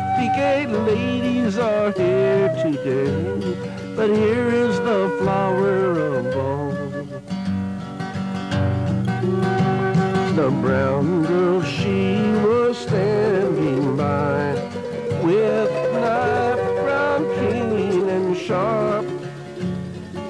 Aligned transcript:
fifty 0.00 0.28
gay 0.34 0.66
ladies 0.66 1.58
are 1.58 1.92
here 1.92 2.48
today, 2.62 3.56
but 3.96 4.08
here 4.10 4.48
is 4.48 4.78
the 4.80 5.16
flower 5.20 5.98
of 5.98 6.36
all. 6.36 6.70
The 10.36 10.50
brown 10.62 11.24
girl, 11.26 11.62
she 11.62 12.14
was 12.44 12.78
standing 12.78 13.96
by 13.96 14.54
with 15.22 15.70
knife 15.92 16.64
ground 16.82 17.26
keen 17.36 18.08
and 18.08 18.36
sharp 18.36 19.06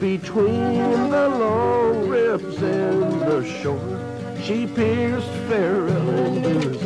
between 0.00 1.11
the 1.11 1.29
long 1.29 2.09
ribs 2.09 2.57
and 2.62 3.21
the 3.21 3.45
short. 3.45 4.00
She 4.43 4.66
pierced 4.66 5.30
Farrell 5.48 6.79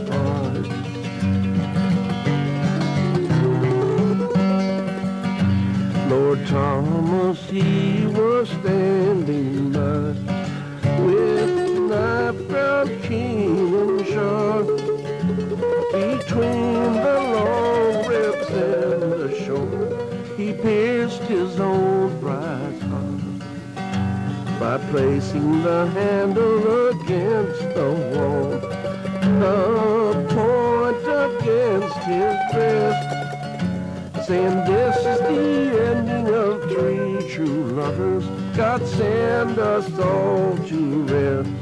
Thomas, 7.15 7.49
he 7.49 8.07
was 8.07 8.49
standing 8.49 9.71
by 9.71 10.15
with 11.01 11.81
knife 11.89 12.49
ground 12.49 12.91
keen 13.05 13.73
and 13.73 14.07
sharp 14.07 14.67
between 15.93 16.93
the 17.07 17.19
long 17.35 18.07
ribs 18.09 18.49
and 18.51 19.13
the 19.13 19.31
short. 19.45 20.37
He 20.37 20.55
pierced 20.55 21.23
his 21.23 21.61
own 21.61 22.19
bride's 22.19 22.83
heart 22.83 24.59
by 24.59 24.79
placing 24.91 25.63
the 25.63 25.87
handle 25.95 26.89
against 26.89 27.63
the 27.77 27.91
wall, 28.11 28.51
the 29.45 29.59
point 30.35 31.05
against 31.31 31.99
his 31.99 32.37
breast 32.53 33.15
saying 34.27 34.65
this 34.65 34.97
is 34.97 35.19
the 35.21 35.85
ending 35.87 36.35
of 36.35 36.63
three 36.71 37.04
true 37.45 37.65
lovers. 37.73 38.25
God 38.57 38.87
send 38.87 39.59
us 39.59 39.87
all 39.99 40.57
to 40.69 41.03
rest. 41.05 41.54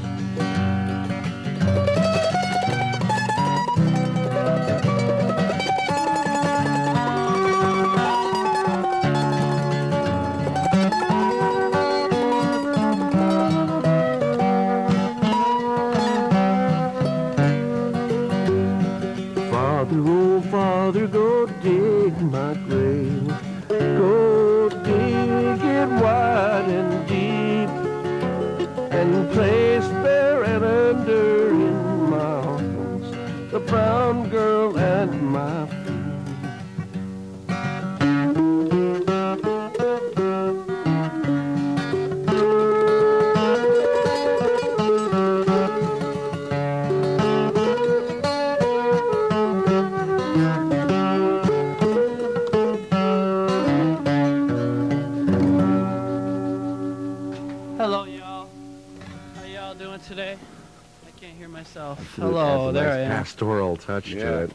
Pastoral 64.01 64.01
touch 64.01 64.11
to 64.11 64.43
it. 64.45 64.53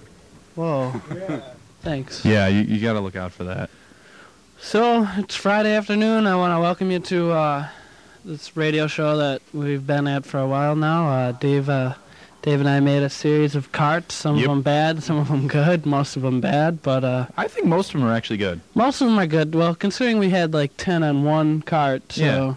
Whoa. 0.55 1.41
Thanks. 1.81 2.25
Yeah, 2.25 2.47
you, 2.47 2.61
you 2.61 2.81
got 2.81 2.93
to 2.93 2.99
look 2.99 3.15
out 3.15 3.31
for 3.31 3.43
that. 3.45 3.69
So 4.59 5.07
it's 5.17 5.35
Friday 5.35 5.75
afternoon. 5.75 6.25
I 6.25 6.35
want 6.35 6.53
to 6.55 6.59
welcome 6.59 6.89
you 6.89 6.99
to 6.99 7.31
uh, 7.31 7.67
this 8.25 8.57
radio 8.57 8.87
show 8.87 9.17
that 9.17 9.41
we've 9.53 9.85
been 9.85 10.07
at 10.07 10.25
for 10.25 10.39
a 10.39 10.47
while 10.47 10.75
now. 10.75 11.07
Uh, 11.09 11.31
Dave, 11.33 11.69
uh, 11.69 11.93
Dave 12.41 12.59
and 12.59 12.67
I 12.67 12.79
made 12.79 13.03
a 13.03 13.09
series 13.09 13.55
of 13.55 13.71
carts. 13.71 14.15
Some 14.15 14.37
Yep. 14.37 14.45
of 14.45 14.49
them 14.49 14.61
bad, 14.63 15.03
some 15.03 15.17
of 15.17 15.27
them 15.27 15.47
good, 15.47 15.85
most 15.85 16.15
of 16.15 16.23
them 16.23 16.41
bad. 16.41 16.81
But 16.81 17.03
uh, 17.03 17.27
I 17.37 17.47
think 17.47 17.67
most 17.67 17.93
of 17.93 17.99
them 17.99 18.09
are 18.09 18.13
actually 18.15 18.37
good. 18.37 18.61
most 18.73 18.99
of 19.01 19.07
them 19.07 19.19
are 19.19 19.27
good. 19.27 19.53
Well, 19.53 19.75
considering 19.75 20.17
we 20.17 20.29
had 20.31 20.53
like 20.53 20.71
ten 20.77 21.03
on 21.03 21.23
one 21.23 21.61
cart, 21.61 22.11
so 22.13 22.23
Yeah. 22.23 22.53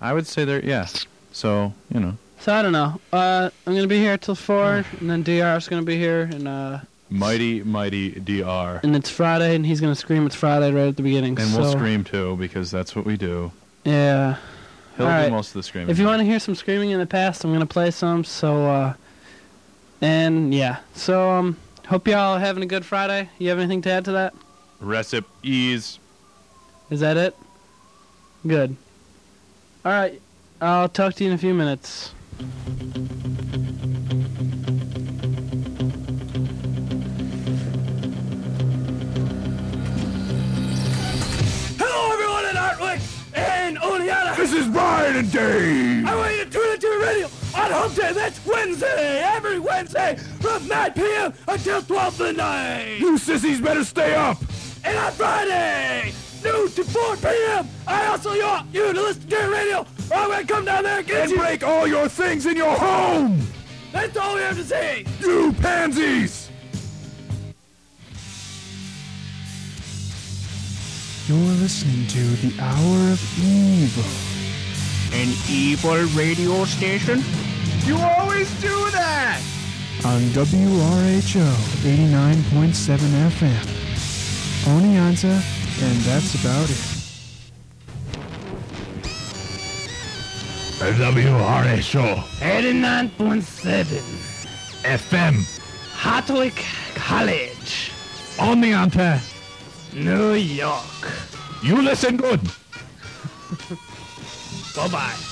I 0.00 0.12
would 0.12 0.26
say 0.26 0.44
they're 0.44 0.62
yeah. 0.64 0.86
So 1.32 1.72
you 1.92 2.00
know, 2.00 2.18
so 2.42 2.52
I 2.52 2.62
don't 2.62 2.72
know. 2.72 3.00
Uh, 3.12 3.50
I'm 3.66 3.74
gonna 3.74 3.86
be 3.86 3.98
here 3.98 4.18
till 4.18 4.34
four, 4.34 4.84
and 5.00 5.08
then 5.10 5.22
Dr's 5.22 5.68
gonna 5.68 5.82
be 5.82 5.96
here, 5.96 6.22
and 6.22 6.48
uh, 6.48 6.80
mighty 7.08 7.62
mighty 7.62 8.10
dr, 8.10 8.80
and 8.82 8.96
it's 8.96 9.10
Friday, 9.10 9.54
and 9.54 9.64
he's 9.64 9.80
gonna 9.80 9.94
scream 9.94 10.26
it's 10.26 10.34
Friday 10.34 10.72
right 10.72 10.88
at 10.88 10.96
the 10.96 11.02
beginning. 11.02 11.38
and 11.38 11.54
we'll 11.54 11.70
so, 11.70 11.78
scream 11.78 12.02
too 12.04 12.36
because 12.36 12.70
that's 12.70 12.96
what 12.96 13.04
we 13.04 13.16
do. 13.16 13.52
Yeah. 13.84 14.36
He'll 14.96 15.06
All 15.06 15.12
do 15.12 15.18
right. 15.22 15.32
most 15.32 15.48
of 15.48 15.54
the 15.54 15.62
screaming. 15.62 15.90
If 15.90 15.98
you 15.98 16.04
want 16.04 16.20
to 16.20 16.24
hear 16.24 16.38
some 16.38 16.54
screaming 16.54 16.90
in 16.90 16.98
the 16.98 17.06
past, 17.06 17.44
I'm 17.44 17.52
gonna 17.52 17.64
play 17.64 17.90
some. 17.90 18.24
So, 18.24 18.66
uh, 18.66 18.94
and 20.00 20.52
yeah. 20.52 20.80
So, 20.94 21.30
um, 21.30 21.56
hope 21.86 22.06
y'all 22.08 22.34
are 22.36 22.40
having 22.40 22.62
a 22.62 22.66
good 22.66 22.84
Friday. 22.84 23.30
You 23.38 23.48
have 23.50 23.58
anything 23.58 23.82
to 23.82 23.90
add 23.90 24.04
to 24.06 24.12
that? 24.12 24.34
recipes. 24.82 26.00
Is 26.90 27.00
that 27.00 27.16
it? 27.16 27.36
Good. 28.46 28.76
All 29.84 29.92
right. 29.92 30.20
I'll 30.60 30.88
talk 30.88 31.14
to 31.14 31.24
you 31.24 31.30
in 31.30 31.34
a 31.34 31.38
few 31.38 31.54
minutes. 31.54 32.12
Hello, 41.78 42.12
everyone 42.12 42.46
in 42.46 42.56
Hartwick 42.56 43.00
and 43.36 43.76
Oneonta. 43.76 44.36
This 44.36 44.52
is 44.54 44.66
Brian 44.66 45.18
and 45.18 45.30
Dave. 45.30 46.04
I 46.04 46.16
want 46.16 46.34
you 46.34 46.44
to 46.44 46.50
tune 46.50 46.72
into 46.74 46.88
the 46.88 46.98
radio 47.06 47.26
on 47.26 47.70
Hump 47.70 47.94
Day. 47.94 48.12
That's 48.12 48.44
Wednesday, 48.44 49.22
every 49.24 49.60
Wednesday 49.60 50.16
from 50.40 50.66
9 50.66 50.92
p.m. 50.94 51.34
until 51.46 51.80
12 51.80 52.18
midnight. 52.18 52.98
You 52.98 53.18
sissies 53.18 53.60
better 53.60 53.84
stay 53.84 54.16
up. 54.16 54.38
And 54.82 54.98
on 54.98 55.12
Friday, 55.12 56.12
noon 56.42 56.68
to 56.72 56.82
4 56.82 57.16
p.m., 57.18 57.68
I 57.86 58.06
also 58.06 58.30
want 58.30 58.74
you 58.74 58.92
to 58.92 59.00
listen 59.00 59.22
to 59.28 59.28
the 59.28 59.48
radio 59.48 59.86
or 60.12 60.18
I'm 60.18 60.28
going 60.28 60.46
to 60.46 60.52
come 60.52 60.64
down 60.64 60.84
there 60.84 60.98
and 60.98 61.06
get 61.06 61.22
And 61.22 61.30
you. 61.32 61.38
break 61.38 61.62
all 61.64 61.86
your 61.86 62.08
things 62.08 62.46
in 62.46 62.56
your 62.56 62.74
home. 62.76 63.40
That's 63.92 64.16
all 64.16 64.34
we 64.34 64.40
have 64.42 64.56
to 64.56 64.64
say. 64.64 65.04
You 65.20 65.52
pansies. 65.54 66.50
You're 71.28 71.38
listening 71.62 72.06
to 72.08 72.18
The 72.46 72.60
Hour 72.60 73.12
of 73.12 73.38
Evil. 73.38 74.04
An 75.14 75.32
evil 75.48 76.02
radio 76.18 76.64
station? 76.64 77.22
You 77.86 77.96
always 77.96 78.50
do 78.60 78.90
that. 78.90 79.40
On 80.04 80.20
WRHO 80.34 81.46
89.7 81.84 82.98
FM. 83.30 83.66
Oneonta, 84.64 85.40
and 85.82 85.96
that's 86.00 86.34
about 86.42 86.68
it. 86.68 86.91
WRHO 90.90 92.16
89.7 92.40 94.02
FM 94.82 95.34
Hartwick 95.94 96.56
College, 96.96 97.92
Oneonta. 98.36 99.20
New 99.94 100.32
York. 100.32 101.12
You 101.62 101.80
listen 101.82 102.16
good. 102.16 102.40
Bye-bye. 104.74 105.14
So. 105.14 105.31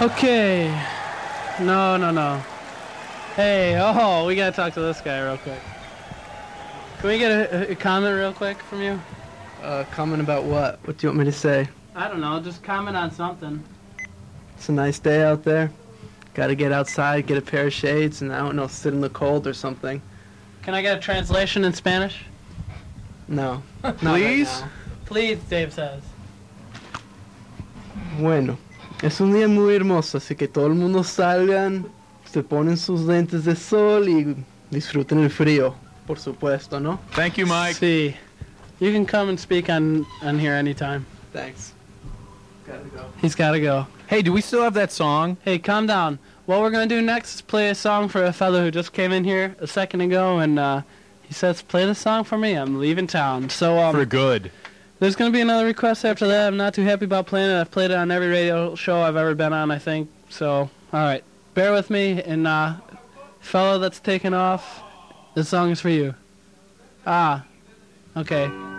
Okay. 0.00 0.68
No, 1.60 1.98
no, 1.98 2.10
no. 2.10 2.42
Hey, 3.36 3.78
oh, 3.78 4.26
we 4.26 4.34
gotta 4.34 4.56
talk 4.56 4.72
to 4.72 4.80
this 4.80 4.98
guy 5.02 5.20
real 5.22 5.36
quick. 5.36 5.60
Can 6.98 7.08
we 7.10 7.18
get 7.18 7.30
a, 7.30 7.72
a 7.72 7.74
comment 7.74 8.16
real 8.16 8.32
quick 8.32 8.58
from 8.60 8.80
you? 8.80 8.98
Uh, 9.62 9.84
comment 9.90 10.22
about 10.22 10.44
what? 10.44 10.78
What 10.84 10.96
do 10.96 11.06
you 11.06 11.10
want 11.10 11.18
me 11.18 11.24
to 11.26 11.32
say? 11.32 11.68
I 11.94 12.08
don't 12.08 12.22
know, 12.22 12.40
just 12.40 12.62
comment 12.62 12.96
on 12.96 13.10
something. 13.10 13.62
It's 14.56 14.70
a 14.70 14.72
nice 14.72 14.98
day 14.98 15.22
out 15.22 15.44
there. 15.44 15.70
Gotta 16.32 16.54
get 16.54 16.72
outside, 16.72 17.26
get 17.26 17.36
a 17.36 17.42
pair 17.42 17.66
of 17.66 17.72
shades, 17.74 18.22
and 18.22 18.32
I 18.32 18.38
don't 18.38 18.56
know, 18.56 18.68
sit 18.68 18.94
in 18.94 19.02
the 19.02 19.10
cold 19.10 19.46
or 19.46 19.52
something. 19.52 20.00
Can 20.62 20.72
I 20.72 20.80
get 20.80 20.96
a 20.96 21.00
translation 21.00 21.62
in 21.62 21.74
Spanish? 21.74 22.24
No. 23.28 23.62
Please? 23.82 24.48
right. 24.48 24.70
Please, 25.04 25.38
Dave 25.40 25.74
says. 25.74 26.02
Bueno, 28.18 28.56
es 29.02 29.20
un 29.20 29.32
día 29.32 29.48
muy 29.48 29.74
hermoso, 29.74 30.18
así 30.18 30.34
que 30.34 30.48
todo 30.48 30.66
el 30.66 30.74
mundo 30.74 31.02
salgan, 31.04 31.86
se 32.30 32.42
ponen 32.42 32.76
sus 32.76 33.02
lentes 33.02 33.44
de 33.44 33.56
sol 33.56 34.08
y 34.08 34.36
disfruten 34.70 35.20
el 35.20 35.30
frío, 35.30 35.74
por 36.06 36.18
supuesto, 36.18 36.78
¿no? 36.80 36.98
Thank 37.12 37.36
you, 37.38 37.46
Mike. 37.46 37.74
See, 37.74 38.14
you 38.78 38.92
can 38.92 39.06
come 39.06 39.28
and 39.30 39.38
speak 39.38 39.68
on, 39.68 40.06
on 40.22 40.38
here 40.38 40.54
anytime. 40.54 41.04
Thanks. 41.32 41.72
Gotta 42.66 42.84
go. 42.94 43.04
He's 43.20 43.34
gotta 43.34 43.60
go. 43.60 43.86
Hey, 44.06 44.22
do 44.22 44.32
we 44.32 44.40
still 44.40 44.62
have 44.62 44.74
that 44.74 44.92
song? 44.92 45.36
Hey, 45.44 45.58
calm 45.58 45.86
down. 45.86 46.18
What 46.46 46.60
we're 46.60 46.70
gonna 46.70 46.86
do 46.86 47.00
next 47.00 47.36
is 47.36 47.40
play 47.42 47.70
a 47.70 47.74
song 47.74 48.08
for 48.08 48.24
a 48.24 48.32
fellow 48.32 48.62
who 48.62 48.70
just 48.70 48.92
came 48.92 49.12
in 49.12 49.24
here 49.24 49.56
a 49.60 49.66
second 49.66 50.00
ago, 50.00 50.38
and 50.40 50.58
uh, 50.58 50.82
he 51.22 51.32
says, 51.32 51.62
"Play 51.62 51.86
the 51.86 51.94
song 51.94 52.24
for 52.24 52.36
me. 52.36 52.54
I'm 52.54 52.80
leaving 52.80 53.06
town." 53.06 53.50
So 53.50 53.78
um, 53.78 53.94
For 53.94 54.04
good. 54.04 54.50
There's 55.00 55.16
gonna 55.16 55.30
be 55.30 55.40
another 55.40 55.64
request 55.64 56.04
after 56.04 56.28
that. 56.28 56.46
I'm 56.46 56.56
not 56.56 56.74
too 56.74 56.82
happy 56.82 57.06
about 57.06 57.26
playing 57.26 57.50
it. 57.50 57.60
I've 57.60 57.70
played 57.70 57.90
it 57.90 57.94
on 57.94 58.10
every 58.10 58.28
radio 58.28 58.74
show 58.74 59.00
I've 59.00 59.16
ever 59.16 59.34
been 59.34 59.52
on, 59.52 59.70
I 59.70 59.78
think. 59.78 60.10
So, 60.28 60.48
all 60.48 60.70
right, 60.92 61.24
bear 61.54 61.72
with 61.72 61.90
me. 61.90 62.22
And 62.22 62.46
uh, 62.46 62.74
fellow 63.40 63.78
that's 63.78 63.98
taken 63.98 64.34
off, 64.34 64.82
this 65.34 65.48
song 65.48 65.70
is 65.70 65.80
for 65.80 65.88
you. 65.88 66.14
Ah, 67.06 67.44
okay. 68.16 68.69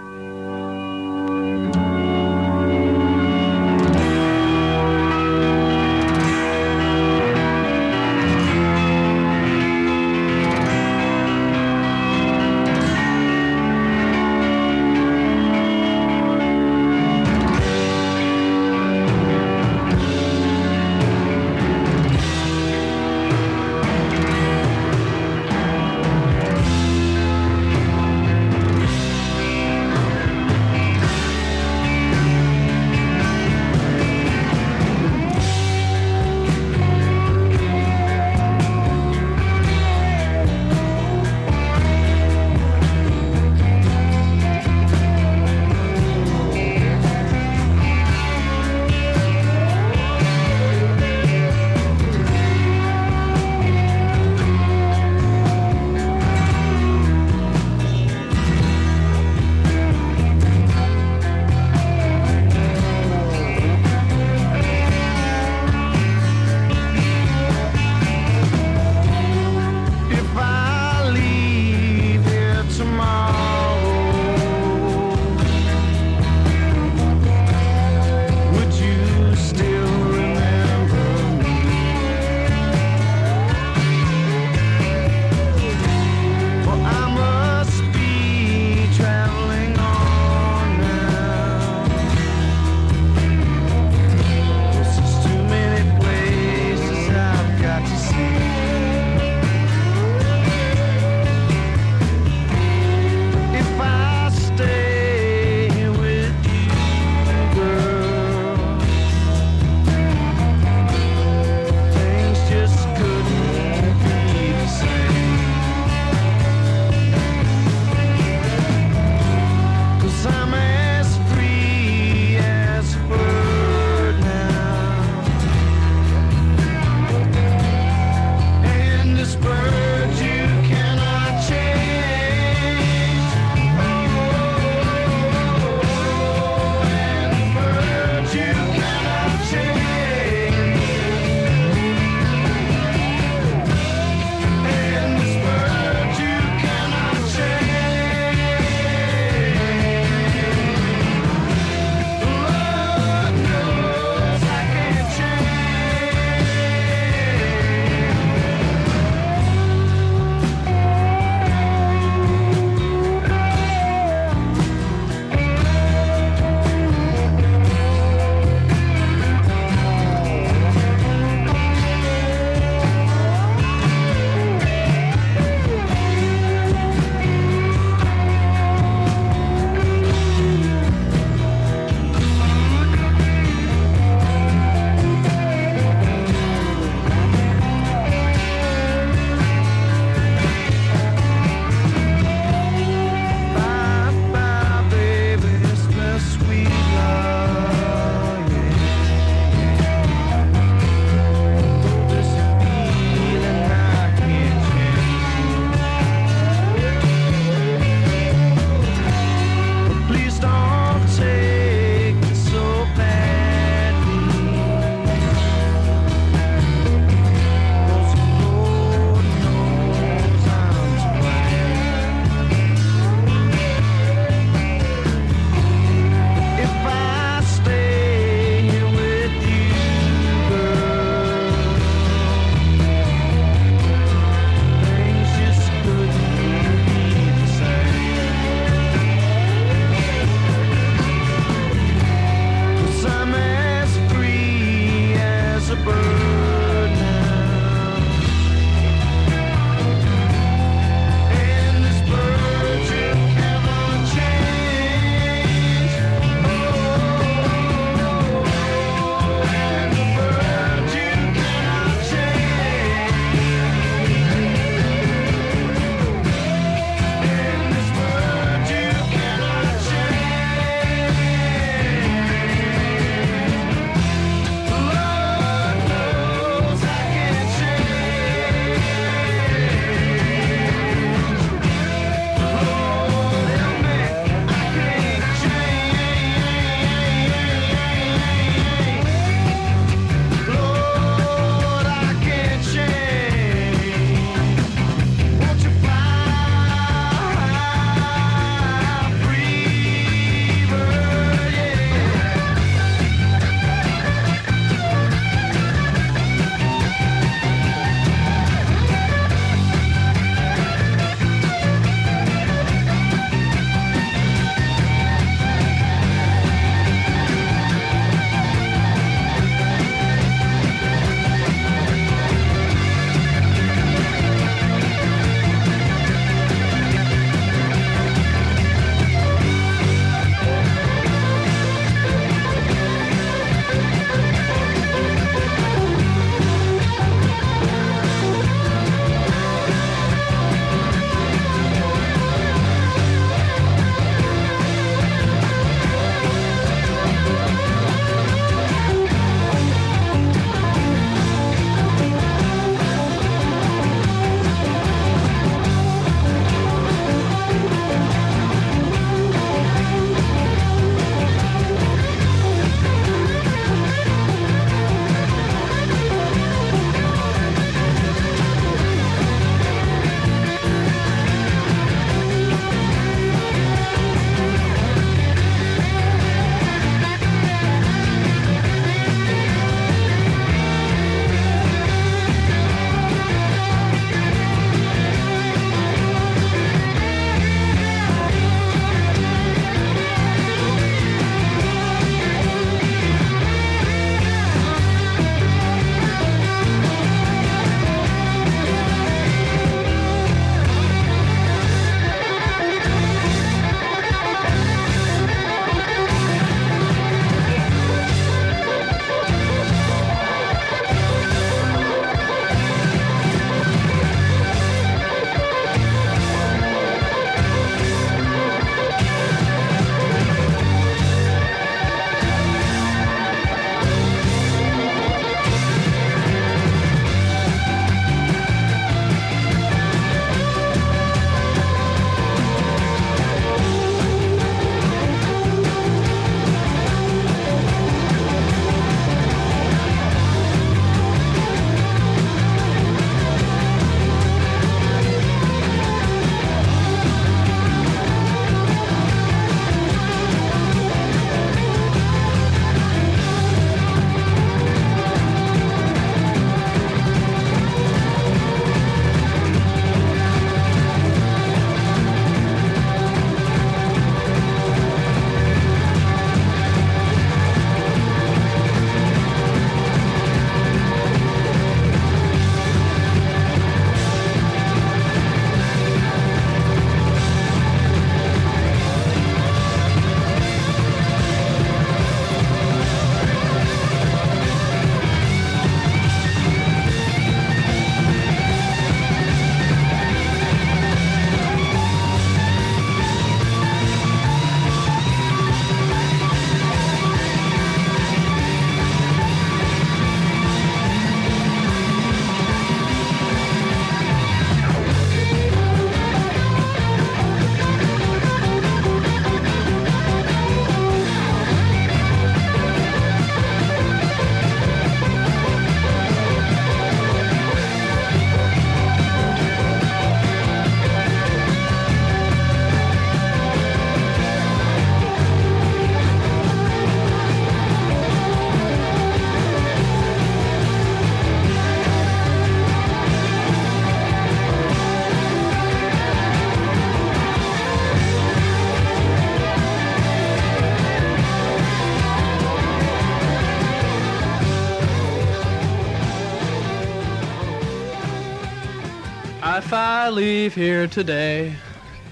leave 550.11 550.53
here 550.53 550.87
today. 550.87 551.55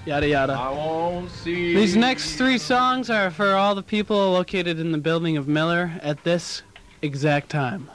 Yada 0.06 0.28
yada. 0.28 0.54
I 0.54 0.70
won't 0.72 1.30
see. 1.30 1.76
These 1.76 1.96
next 1.96 2.36
three 2.36 2.58
songs 2.58 3.10
are 3.10 3.30
for 3.30 3.54
all 3.54 3.76
the 3.76 3.84
people 3.84 4.32
located 4.32 4.80
in 4.80 4.92
the 4.92 4.98
building 4.98 5.38
of 5.38 5.48
Miller 5.48 5.92
at 6.02 6.24
this 6.24 6.64
exact 7.02 7.50
time. 7.50 7.90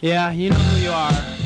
Yeah, 0.00 0.30
you 0.30 0.50
know 0.50 0.56
who 0.56 0.82
you 0.82 0.90
are. 0.90 1.43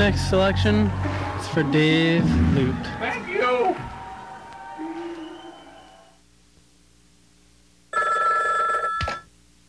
Next 0.00 0.30
selection 0.30 0.86
is 1.38 1.48
for 1.48 1.62
Dave 1.62 2.24
Loot. 2.54 2.74
Thank 2.98 3.28
you. 3.28 3.76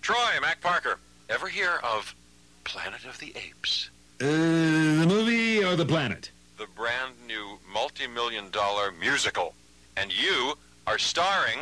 Troy, 0.01 0.15
Mac 0.41 0.61
Parker. 0.61 0.99
Ever 1.29 1.49
hear 1.49 1.81
of 1.83 2.15
Planet 2.63 3.03
of 3.03 3.19
the 3.19 3.33
Apes? 3.35 3.89
Uh, 4.21 4.25
the 4.25 5.05
movie 5.05 5.65
or 5.65 5.75
the 5.75 5.85
planet? 5.85 6.31
The 6.57 6.67
brand 6.77 7.15
new 7.27 7.59
multi-million 7.69 8.51
dollar 8.51 8.93
musical. 8.93 9.53
And 9.97 10.13
you 10.17 10.53
are 10.87 10.97
starring 10.97 11.59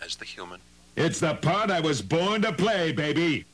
as 0.00 0.16
the 0.16 0.24
human. 0.24 0.58
It's 0.96 1.20
the 1.20 1.34
part 1.34 1.70
I 1.70 1.80
was 1.80 2.00
born 2.00 2.40
to 2.42 2.52
play, 2.54 2.92
baby. 2.92 3.44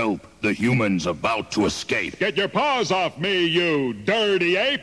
Help! 0.00 0.26
The 0.40 0.54
human's 0.54 1.04
about 1.06 1.50
to 1.50 1.66
escape. 1.66 2.18
Get 2.18 2.34
your 2.34 2.48
paws 2.48 2.90
off 2.90 3.18
me, 3.18 3.44
you 3.44 3.92
dirty 3.92 4.56
ape! 4.56 4.80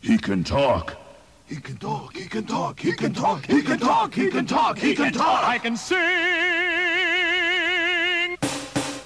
He 0.00 0.18
can 0.18 0.42
talk. 0.42 0.96
He 1.46 1.60
can 1.60 1.76
talk. 1.76 2.16
He 2.16 2.26
can 2.26 2.44
talk. 2.44 2.80
He 2.80 2.90
can 2.92 3.14
talk. 3.14 3.46
He 3.46 3.62
can 3.62 3.78
talk. 3.78 4.12
He 4.12 4.28
can 4.30 4.46
talk. 4.46 4.78
He 4.78 4.96
can 4.96 5.12
talk. 5.12 5.44
I 5.44 5.58
can 5.58 5.76
sing. 5.76 5.96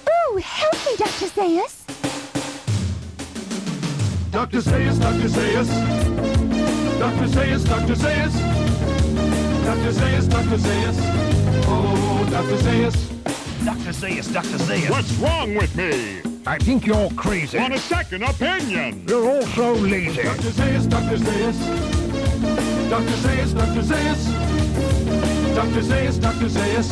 Ooh, 0.09 0.37
help 0.37 0.73
me, 0.73 0.95
Dr. 0.97 1.27
Zaius. 1.37 1.85
Dr. 4.31 4.61
Zaius, 4.61 4.97
Dr. 4.97 5.29
Zaius. 5.35 5.69
Dr. 6.97 7.27
Zaius, 7.27 7.63
Dr. 7.63 7.93
Zaius. 7.93 8.33
Dr. 9.65 9.91
Zaius, 9.91 10.27
Dr. 10.27 10.57
Zaius. 10.57 10.97
Oh, 11.67 12.27
Dr. 12.31 12.57
Zaius. 12.57 13.19
Dr. 13.65 13.91
Zaius, 13.91 14.31
Dr. 14.31 14.57
Zaius. 14.57 14.89
What's 14.89 15.11
wrong 15.17 15.55
with 15.55 15.75
me? 15.75 16.21
I 16.47 16.57
think 16.57 16.85
you're 16.85 17.09
crazy. 17.11 17.57
Want 17.57 17.73
a 17.73 17.79
second 17.79 18.23
opinion? 18.23 19.05
You're 19.07 19.29
also 19.29 19.75
lazy. 19.75 20.23
Dr. 20.23 20.51
Zaius, 20.51 20.89
Dr. 20.89 21.17
Zaius. 21.17 21.59
Dr. 22.89 23.17
Zaius, 23.17 23.53
Dr. 23.53 23.81
Zaius. 23.81 25.55
Dr. 25.55 25.81
Zaius, 25.81 26.17
Dr. 26.17 26.49
Zaius. 26.49 26.89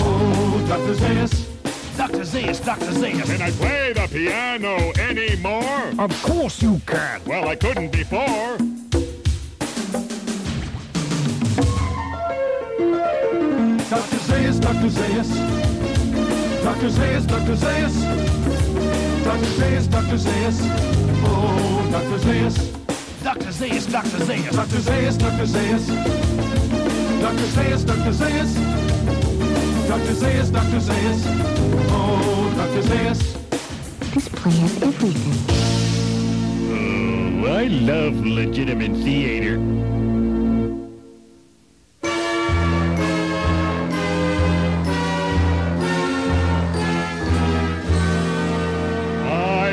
Oh, 0.00 0.64
Dr. 0.68 0.94
Zaius. 0.94 1.48
Dr. 1.96 2.24
Zaius, 2.24 2.60
Dr. 2.64 2.92
Zaius. 2.92 3.24
Can 3.24 3.42
I 3.42 3.50
play 3.50 3.92
the 3.94 4.06
piano 4.08 4.92
anymore? 4.98 5.92
Of 5.98 6.22
course 6.22 6.60
you 6.62 6.80
can. 6.86 7.22
Well, 7.24 7.48
I 7.48 7.56
couldn't 7.56 7.92
before. 7.92 8.58
Dr. 13.88 14.18
Zaius, 14.26 14.60
Dr. 14.60 14.90
Zaius. 14.90 15.93
Dr. 16.64 16.88
Zaius, 16.88 17.26
Dr. 17.26 17.56
Zaius. 17.56 17.94
Dr. 19.22 19.50
Zaius, 19.58 19.86
Dr. 19.86 20.16
Zaius. 20.16 20.58
Oh, 21.22 21.86
Dr. 21.92 22.18
Zaius. 22.18 22.56
Dr. 23.22 23.52
Zaius, 23.52 23.86
Dr. 23.86 24.24
Zaius. 24.24 24.56
Dr. 24.56 24.80
Zaius, 24.80 25.18
Dr. 25.18 25.46
Zaius. 25.46 25.86
Dr. 27.20 27.46
Zaius, 27.54 27.84
Dr. 27.84 28.12
Zaius. 28.12 28.54
Dr. 29.88 30.14
Zaius, 30.14 30.50
Dr. 30.50 30.80
Zaius. 30.80 31.20
Oh, 31.90 32.52
Dr. 32.56 32.82
Zaius. 32.88 33.20
This 34.14 34.28
play 34.30 34.52
has 34.52 34.82
everything. 34.82 35.36
Oh, 36.72 37.46
I 37.46 37.66
love 37.66 38.24
legitimate 38.24 38.96
theater. 39.04 39.58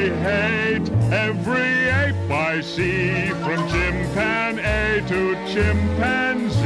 I 0.02 0.10
hate 0.10 0.90
every 1.14 1.90
ape 2.02 2.32
I 2.32 2.60
see, 2.62 3.30
from 3.44 3.70
chimpanzee 3.70 5.08
to 5.08 5.36
chimpanzee. 5.54 6.61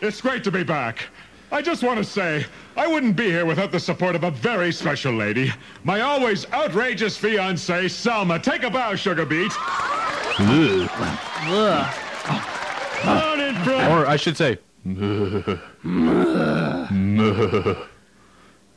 It's 0.00 0.20
great 0.20 0.42
to 0.44 0.50
be 0.50 0.62
back. 0.64 1.06
I 1.52 1.60
just 1.62 1.82
want 1.82 1.98
to 1.98 2.04
say, 2.04 2.46
I 2.76 2.86
wouldn't 2.86 3.16
be 3.16 3.24
here 3.24 3.44
without 3.44 3.72
the 3.72 3.80
support 3.80 4.14
of 4.14 4.22
a 4.24 4.30
very 4.30 4.70
special 4.72 5.12
lady. 5.12 5.52
My 5.82 6.00
always 6.00 6.46
outrageous 6.52 7.18
fiancée, 7.18 7.90
Selma. 7.90 8.38
Take 8.38 8.62
a 8.62 8.70
bow, 8.70 8.94
Sugar 8.94 9.26
Beat. 9.26 9.50
Ugh. 10.38 10.88
Down 13.04 13.40
in 13.40 13.54
front. 13.64 13.92
Or 13.92 14.06
I 14.06 14.16
should 14.16 14.36
say, 14.36 14.58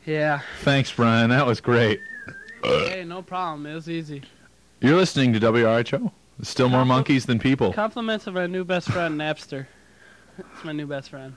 Yeah. 0.05 0.41
thanks, 0.61 0.91
Brian. 0.91 1.29
That 1.29 1.45
was 1.45 1.61
great. 1.61 1.99
Hey, 2.63 3.03
no 3.05 3.21
problem. 3.21 3.65
It 3.65 3.75
was 3.75 3.89
easy. 3.89 4.23
You're 4.81 4.97
listening 4.97 5.33
to 5.33 5.39
WRHO. 5.39 6.11
Still 6.41 6.69
more 6.69 6.85
monkeys 6.85 7.25
than 7.25 7.37
people. 7.39 7.71
Compliments 7.73 8.25
of 8.27 8.35
our 8.35 8.47
new 8.47 8.63
best 8.65 8.89
friend, 8.89 9.19
Napster. 9.19 9.67
It's 10.37 10.63
my 10.63 10.71
new 10.71 10.87
best 10.87 11.09
friend. 11.09 11.35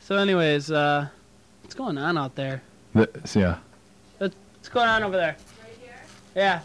So, 0.00 0.16
anyways, 0.16 0.70
uh, 0.70 1.08
what's 1.62 1.74
going 1.74 1.98
on 1.98 2.16
out 2.18 2.34
there? 2.34 2.62
This, 2.94 3.36
yeah. 3.36 3.58
What's 4.18 4.34
what's 4.54 4.68
going 4.68 4.88
on 4.88 5.02
over 5.02 5.16
there? 5.16 5.36
Yeah. 6.34 6.60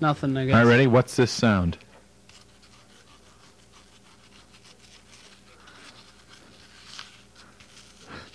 Nothing, 0.00 0.36
I 0.36 0.46
guess. 0.46 0.54
All 0.54 0.62
right, 0.62 0.68
ready? 0.68 0.86
What's 0.86 1.16
this 1.16 1.30
sound? 1.30 1.78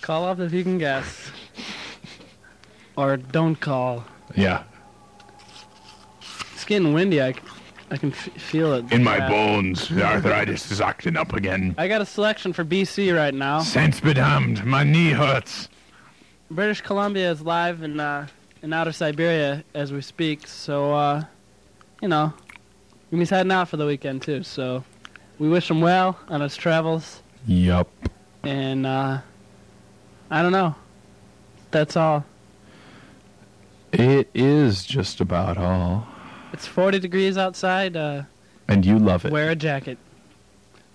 Call 0.00 0.24
up 0.24 0.40
if 0.40 0.52
you 0.52 0.62
can 0.62 0.78
guess. 0.78 1.30
or 2.96 3.16
don't 3.16 3.56
call. 3.56 4.04
Yeah. 4.36 4.64
It's 6.54 6.64
getting 6.64 6.92
windy. 6.92 7.22
I, 7.22 7.32
c- 7.32 7.38
I 7.92 7.98
can 7.98 8.10
f- 8.10 8.30
feel 8.38 8.72
it. 8.72 8.90
In 8.90 9.04
my 9.04 9.18
Yeah. 9.18 9.28
bones, 9.28 9.88
the 9.90 10.02
arthritis 10.02 10.70
is 10.72 10.80
acting 10.80 11.16
up 11.16 11.34
again. 11.34 11.74
I 11.76 11.86
got 11.88 12.00
a 12.00 12.06
selection 12.06 12.52
for 12.54 12.64
BC 12.64 13.14
right 13.14 13.34
now. 13.34 13.60
Sense 13.60 14.00
be 14.00 14.14
damned, 14.14 14.64
my 14.64 14.82
knee 14.82 15.10
hurts. 15.10 15.68
British 16.50 16.80
Columbia 16.80 17.30
is 17.30 17.42
live 17.42 17.82
in 17.82 18.00
uh, 18.00 18.26
in 18.62 18.72
outer 18.72 18.92
Siberia 18.92 19.62
as 19.74 19.92
we 19.92 20.00
speak. 20.00 20.46
So, 20.46 20.94
uh, 20.94 21.24
you 22.00 22.08
know, 22.08 22.32
he's 23.10 23.28
heading 23.30 23.52
out 23.52 23.68
for 23.68 23.76
the 23.76 23.86
weekend 23.86 24.22
too. 24.22 24.42
So, 24.42 24.82
we 25.38 25.48
wish 25.50 25.70
him 25.70 25.80
well 25.82 26.18
on 26.28 26.40
his 26.40 26.56
travels. 26.56 27.22
Yup. 27.46 27.88
And 28.42 28.86
uh, 28.86 29.18
I 30.30 30.42
don't 30.42 30.52
know. 30.52 30.74
That's 31.70 31.96
all. 31.96 32.24
It 33.92 34.30
is 34.34 34.84
just 34.84 35.20
about 35.20 35.58
all. 35.58 36.06
It's 36.52 36.66
40 36.66 36.98
degrees 36.98 37.36
outside. 37.38 37.96
Uh, 37.96 38.22
And 38.68 38.84
you 38.84 38.98
love 38.98 39.24
it. 39.24 39.32
wear 39.32 39.50
a 39.50 39.56
jacket. 39.56 39.98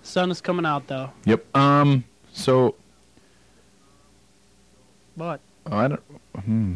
Sun 0.03 0.31
is 0.31 0.39
coming 0.41 0.65
out 0.65 0.87
though. 0.87 1.09
Yep. 1.25 1.55
Um. 1.55 2.03
So 2.31 2.75
What? 5.15 5.39
I 5.65 5.87
don't. 5.89 6.03
Hmm. 6.45 6.75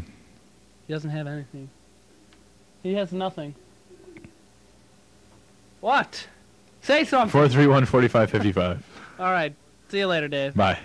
He 0.88 0.93
doesn't 0.93 1.11
have 1.11 1.27
anything. 1.27 1.69
He 2.84 2.93
has 2.95 3.13
nothing. 3.13 3.55
What? 5.79 6.27
Say 6.82 7.05
something. 7.05 7.29
Four 7.29 7.47
three 7.47 7.67
one 7.67 7.86
forty 7.86 8.07
five 8.07 8.29
fifty 8.29 8.51
five. 8.51 8.84
All 9.19 9.32
right. 9.32 9.53
See 9.89 9.99
you 9.99 10.07
later, 10.07 10.27
Dave. 10.27 10.55
Bye. 10.55 10.79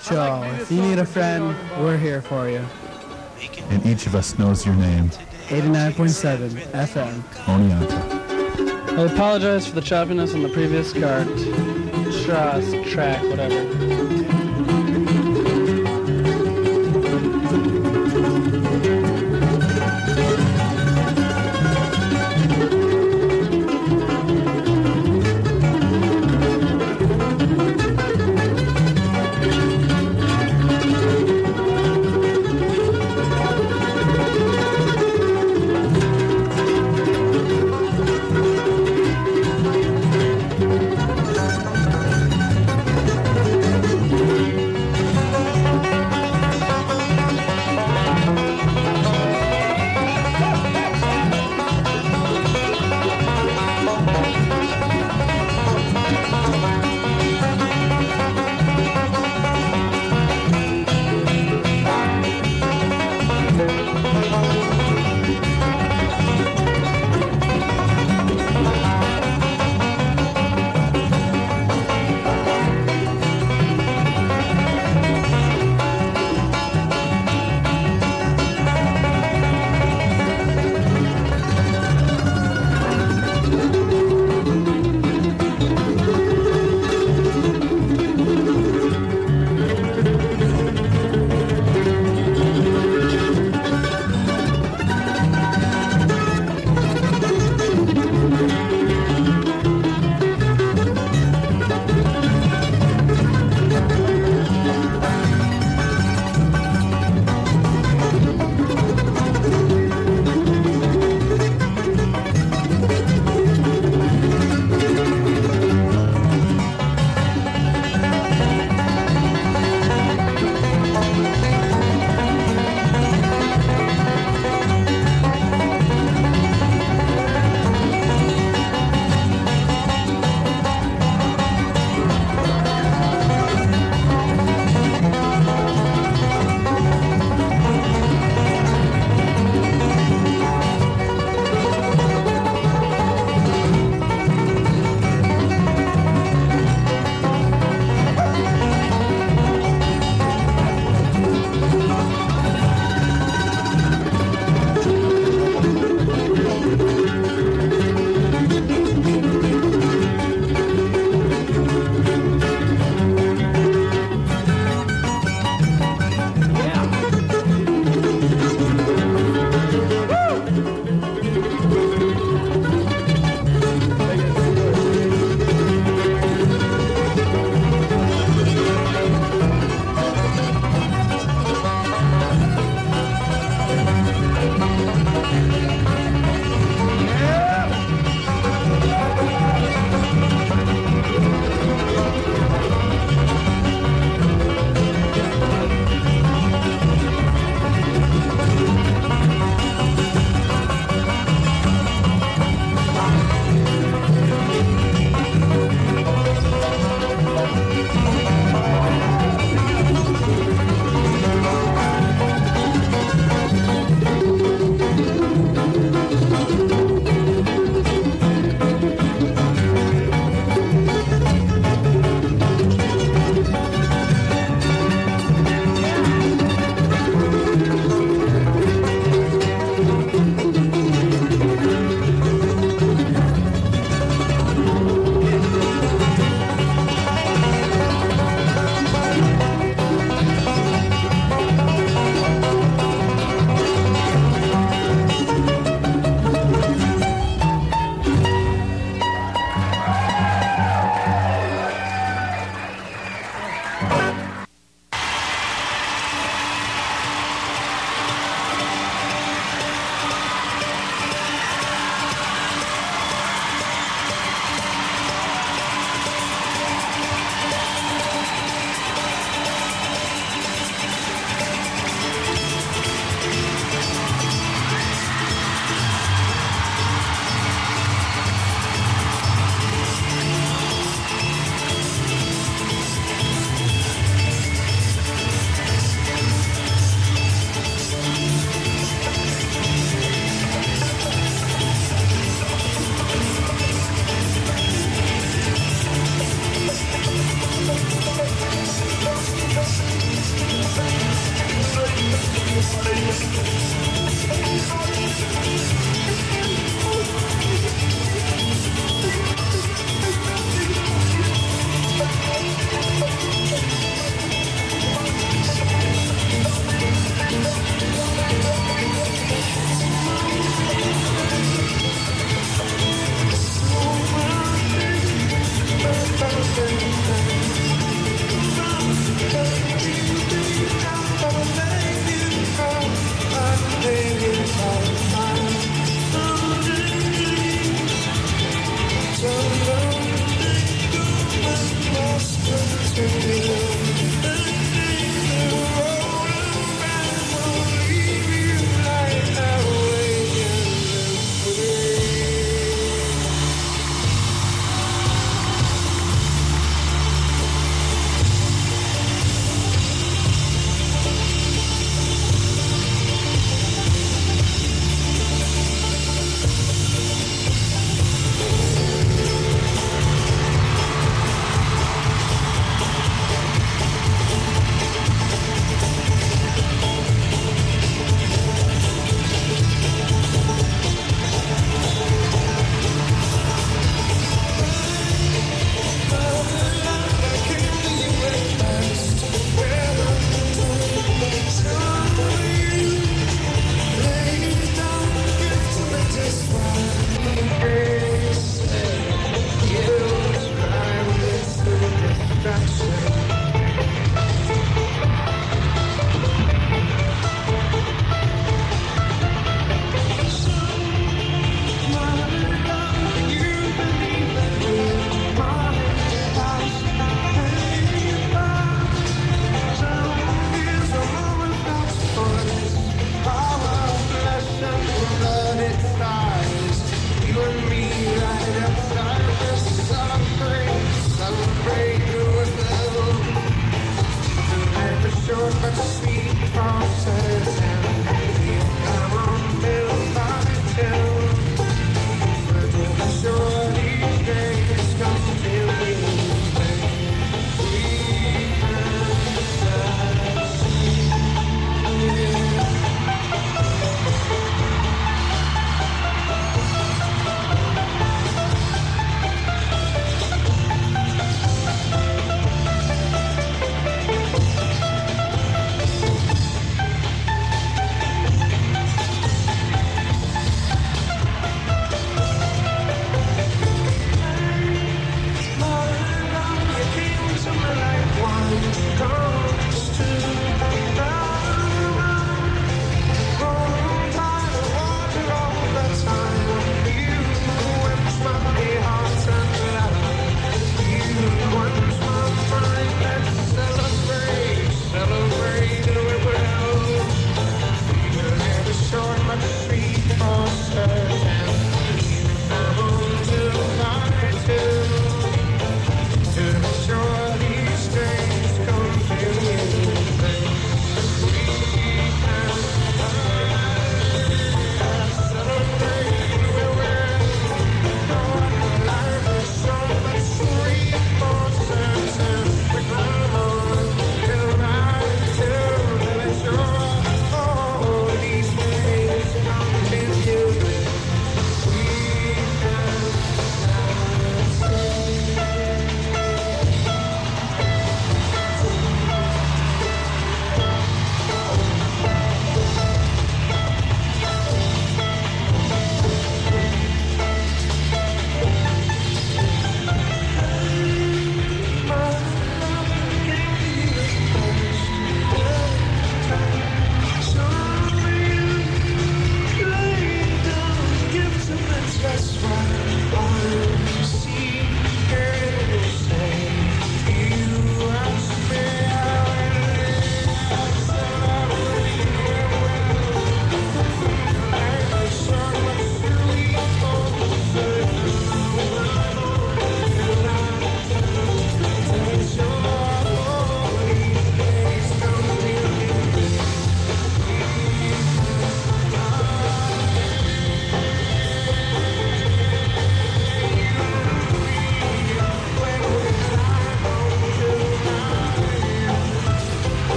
WRHO, 0.00 0.60
if 0.60 0.70
you 0.70 0.80
need 0.80 0.98
a 0.98 1.04
friend, 1.04 1.54
we're 1.80 1.98
here 1.98 2.22
for 2.22 2.48
you. 2.48 2.64
And 3.70 3.84
each 3.84 4.06
of 4.06 4.14
us 4.14 4.38
knows 4.38 4.64
your 4.64 4.74
name. 4.74 5.10
89.7 5.48 6.50
FM. 6.72 7.22
Oneonta. 7.44 8.98
I 8.98 9.02
apologize 9.12 9.66
for 9.66 9.74
the 9.74 9.80
choppiness 9.80 10.34
on 10.34 10.42
the 10.42 10.48
previous 10.48 10.92
cart. 10.92 11.28
Straws, 12.12 12.90
track, 12.90 13.22
whatever. 13.24 14.01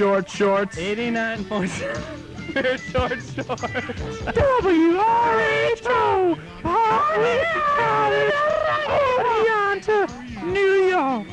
Short 0.00 0.30
shorts. 0.30 0.78
89 0.78 1.44
points. 1.44 1.78
We're 2.54 2.78
short 2.78 3.20
shorts. 3.20 3.34
W-R-H-O! 4.64 6.38
On 9.50 9.80
to 9.82 10.06
New 10.46 10.88
York! 10.88 11.26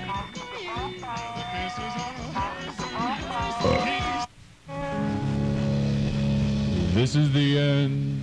This 6.93 7.15
is 7.15 7.31
the 7.31 7.57
end. 7.57 8.21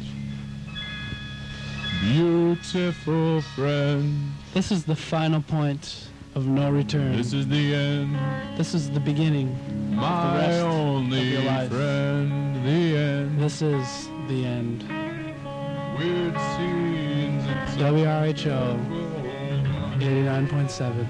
Beautiful 2.02 3.40
friend. 3.40 4.34
This 4.52 4.70
is 4.70 4.84
the 4.84 4.94
final 4.94 5.40
point 5.40 6.10
of 6.34 6.46
no 6.46 6.70
return. 6.70 7.16
This 7.16 7.32
is 7.32 7.48
the 7.48 7.74
end. 7.74 8.18
This 8.58 8.74
is 8.74 8.90
the 8.90 9.00
beginning 9.00 9.58
of 9.98 10.00
the 10.00 10.10
My 10.10 10.38
rest 10.38 10.60
of 10.60 10.66
only 10.72 11.22
your 11.22 11.42
life. 11.42 11.70
friend. 11.70 12.66
The 12.66 12.96
end. 12.96 13.40
This 13.40 13.62
is 13.62 14.08
the 14.28 14.44
end. 14.46 14.82
Weird 15.98 16.34
scenes. 16.56 17.44
WRHO 17.76 18.78
89.7. 19.98 21.06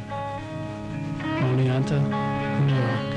Oneonta, 1.41 2.01
New 2.67 2.75
York. 2.75 3.15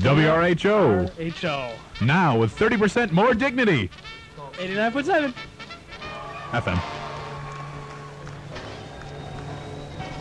WRHO. 0.00 1.08
HO 1.40 1.72
Now 2.04 2.38
with 2.38 2.56
30% 2.58 3.12
more 3.12 3.34
dignity. 3.34 3.90
89.7. 4.54 5.32
FM. 6.52 6.91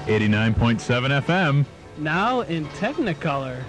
89.7 0.05 1.21
FM. 1.21 1.65
Now 1.97 2.41
in 2.41 2.65
Technicolor. 2.79 3.63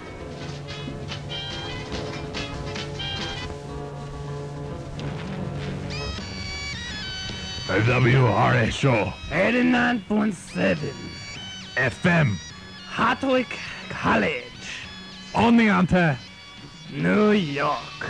WRHO. 7.66 9.12
89.7. 9.30 10.76
FM. 11.76 12.36
Hartwick 12.90 13.56
College, 13.88 14.44
On 15.34 15.56
the 15.56 15.68
Oneonta. 15.68 16.18
New 16.92 17.30
York. 17.30 18.06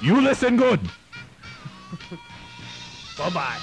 You 0.00 0.22
listen 0.22 0.56
good. 0.56 0.80
Bye 3.18 3.30
bye. 3.30 3.58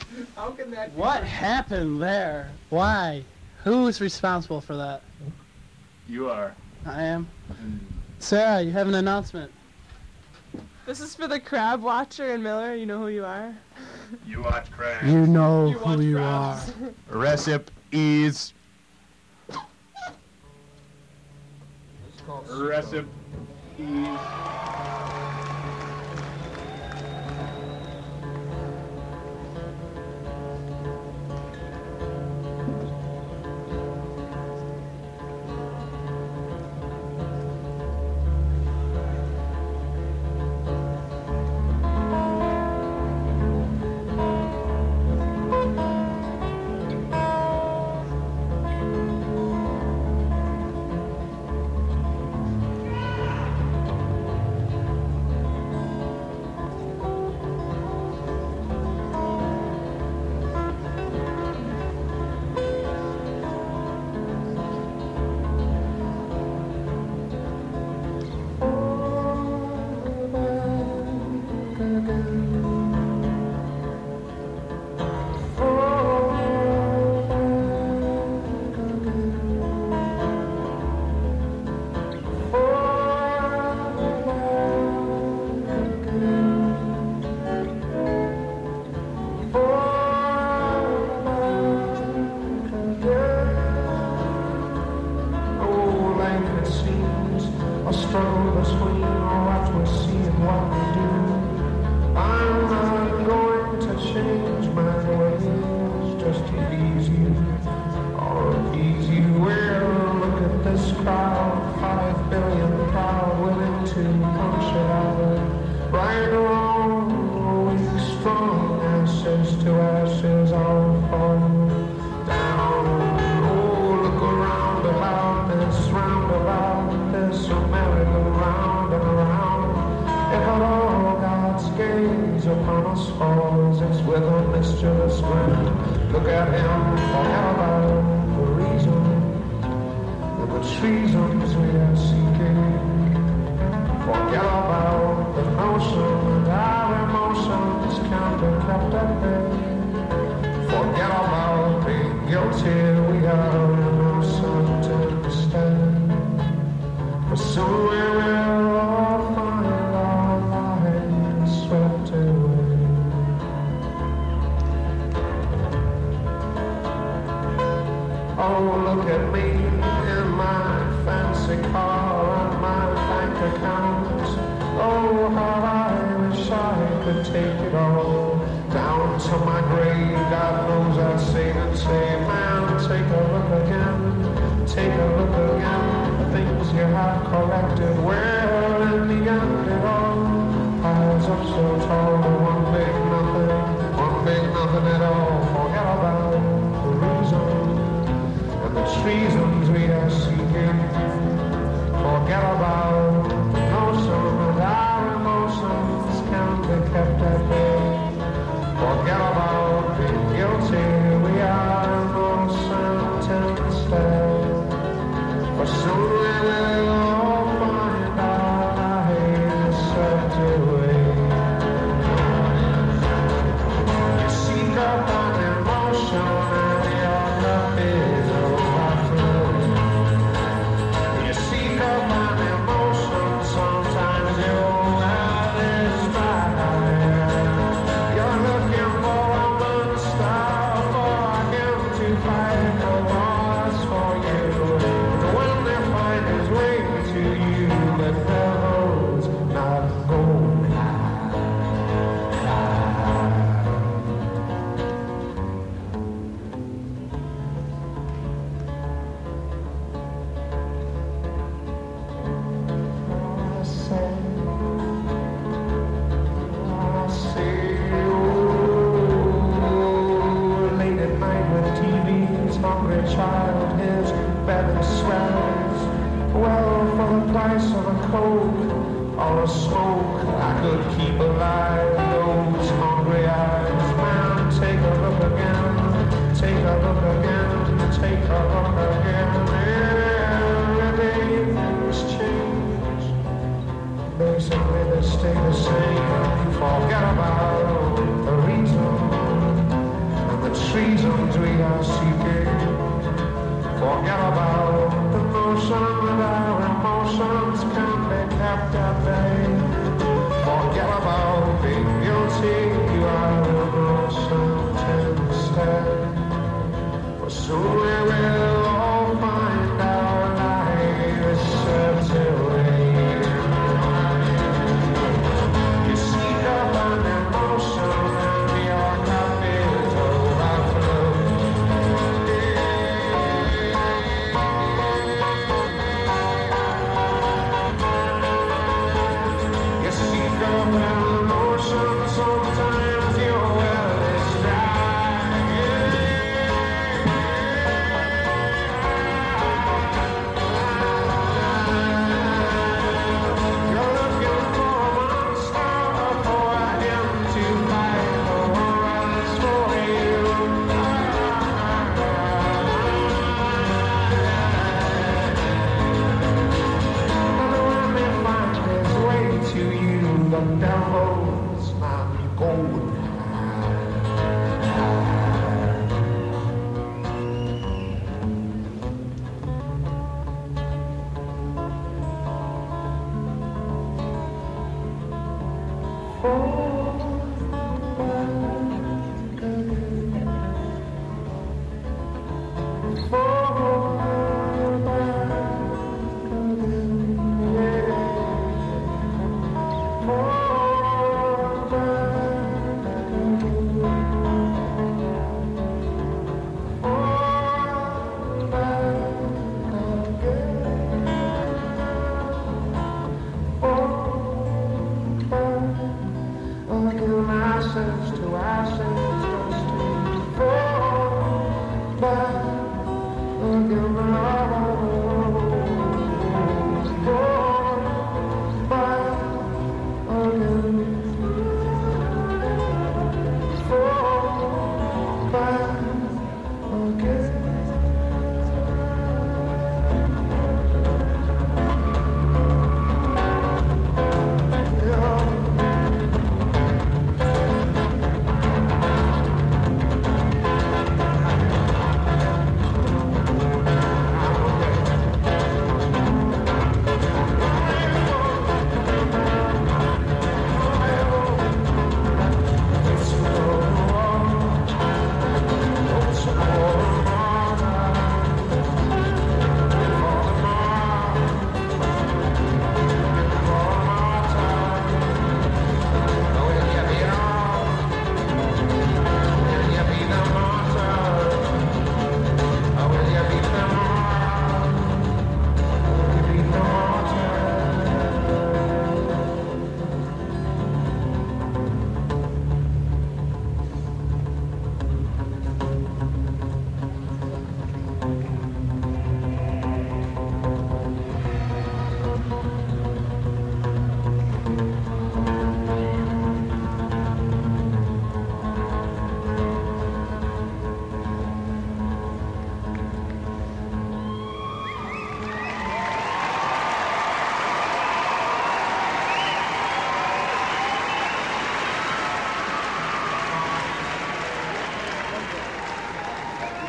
What 0.94 1.22
happened 1.24 2.02
there? 2.02 2.50
Why? 2.70 3.24
Who's 3.64 4.00
responsible 4.00 4.60
for 4.60 4.76
that? 4.76 5.02
You 6.08 6.28
are. 6.30 6.54
I 6.84 7.02
am. 7.02 7.28
Hmm. 7.48 7.76
Sarah, 8.18 8.62
you 8.62 8.70
have 8.72 8.88
an 8.88 8.94
announcement. 8.94 9.50
This 10.84 11.00
is 11.00 11.14
for 11.14 11.28
the 11.28 11.38
crab 11.38 11.82
watcher 11.82 12.34
in 12.34 12.42
Miller. 12.42 12.74
You 12.74 12.86
know 12.86 12.98
who 12.98 13.08
you 13.08 13.24
are. 13.24 13.54
You 14.26 14.42
watch 14.42 14.70
crap. 14.70 15.04
You 15.04 15.26
know 15.26 15.70
who 15.70 16.02
you 16.02 16.18
are. 16.18 16.60
Recip 17.10 17.66
is. 17.92 18.52
Recip 22.26 23.06
is. 23.78 25.41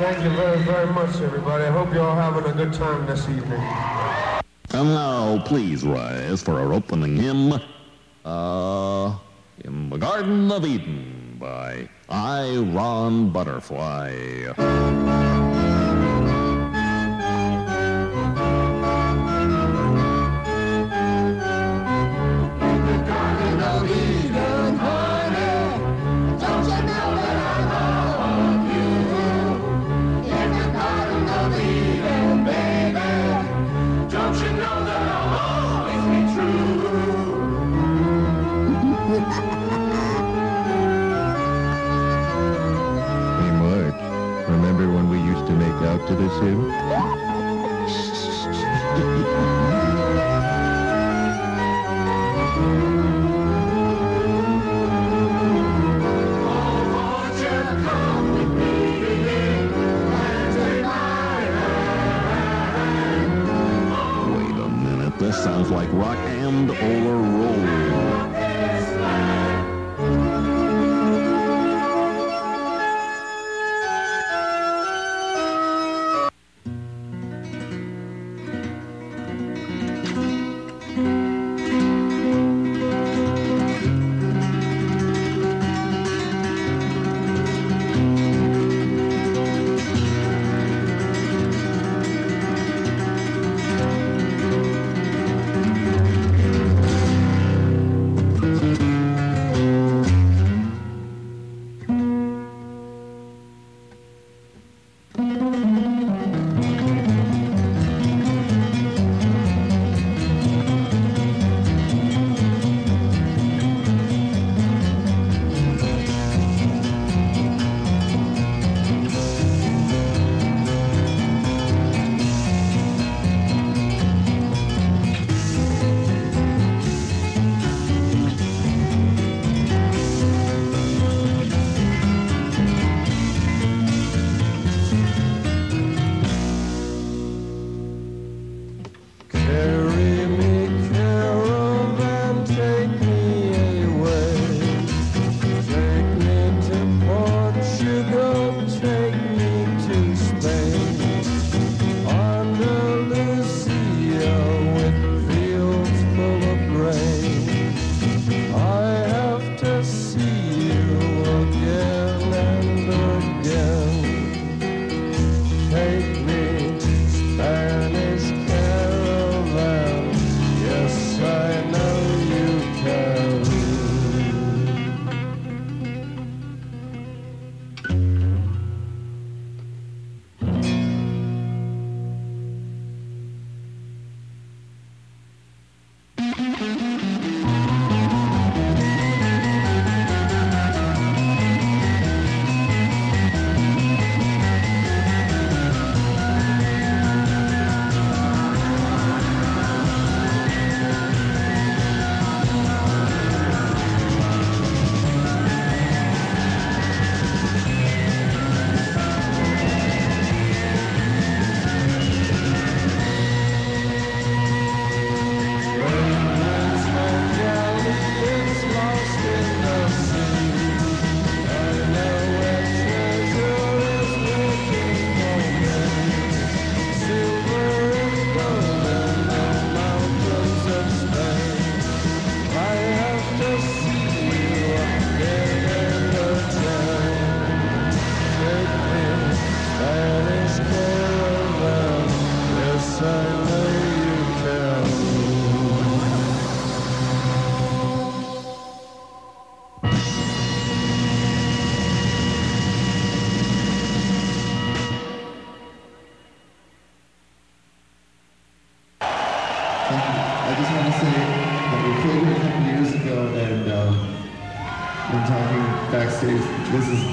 Thank 0.03 0.21
you 0.21 0.31
very, 0.31 0.61
very 0.63 0.87
much, 0.87 1.21
everybody. 1.21 1.63
I 1.63 1.71
hope 1.71 1.93
you're 1.93 2.03
all 2.03 2.13
having 2.13 2.43
a 2.51 2.53
good 2.53 2.73
time 2.73 3.05
this 3.05 3.21
evening. 3.29 3.61
And 4.71 4.89
now, 4.89 5.41
please 5.45 5.85
rise 5.85 6.43
for 6.43 6.59
our 6.59 6.73
opening 6.73 7.15
hymn, 7.15 7.53
uh, 8.25 9.17
In 9.63 9.89
the 9.89 9.97
Garden 9.97 10.51
of 10.51 10.65
Eden 10.65 11.37
by 11.39 11.87
I. 12.09 12.57
Ron 12.57 13.29
Butterfly. 13.29 14.51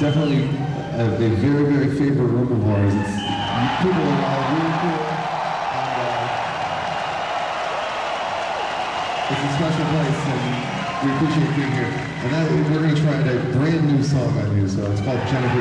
definitely 0.01 0.49
a, 0.97 1.13
a 1.13 1.29
very, 1.45 1.65
very 1.69 1.93
favorite 1.93 2.33
room 2.33 2.49
of 2.49 2.65
ours. 2.73 2.89
It's, 2.89 3.21
people 3.85 4.01
are 4.01 4.43
really 4.49 4.73
cool. 4.81 4.97
And, 4.97 5.93
uh, 6.01 6.25
it's 9.29 9.45
a 9.45 9.53
special 9.61 9.85
place, 9.93 10.21
and 10.25 10.41
we 11.05 11.13
appreciate 11.13 11.53
being 11.53 11.77
here. 11.77 11.93
And 12.25 12.33
that, 12.33 12.49
we're 12.49 12.81
going 12.81 12.97
to 12.97 13.01
try 13.05 13.13
a 13.13 13.37
brand 13.53 13.93
new 13.93 14.01
song 14.03 14.33
on 14.41 14.57
you, 14.57 14.65
so 14.69 14.81
it's 14.91 15.05
called 15.05 15.21
Jennifer 15.29 15.61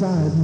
lives 0.00 0.37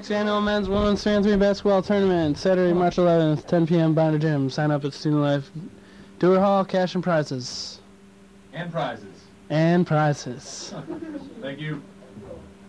Hartwick's 0.00 0.10
annual 0.12 0.40
men's 0.40 0.66
women's 0.66 1.04
fantasy 1.04 1.36
basketball 1.36 1.82
tournament, 1.82 2.38
Saturday, 2.38 2.72
March 2.72 2.96
11th, 2.96 3.46
10 3.46 3.66
p.m. 3.66 3.92
Binder 3.92 4.18
Gym. 4.18 4.48
Sign 4.48 4.70
up 4.70 4.82
at 4.86 4.94
Student 4.94 5.20
Life. 5.20 5.50
Dewar 6.18 6.40
Hall, 6.40 6.64
cash 6.64 6.94
and 6.94 7.04
prizes. 7.04 7.80
And 8.54 8.72
prizes. 8.72 9.24
And 9.50 9.86
prizes. 9.86 10.72
Thank 11.42 11.60
you. 11.60 11.82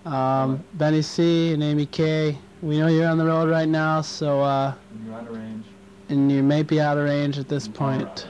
Um, 0.05 0.61
Benny 0.73 1.01
C. 1.01 1.53
and 1.53 1.63
Amy 1.63 1.85
K. 1.85 2.37
We 2.61 2.79
know 2.79 2.87
you're 2.87 3.07
on 3.07 3.17
the 3.17 3.25
road 3.25 3.49
right 3.49 3.69
now, 3.69 4.01
so, 4.01 4.41
uh, 4.41 4.73
You're 5.05 5.15
out 5.15 5.27
of 5.29 5.37
range. 5.37 5.65
and 6.09 6.29
you 6.29 6.43
may 6.43 6.63
be 6.63 6.81
out 6.81 6.97
of 6.97 7.05
range 7.05 7.39
at 7.39 7.47
this 7.47 7.65
point. 7.65 8.27